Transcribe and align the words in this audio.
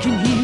can 0.00 0.18
hear. 0.18 0.39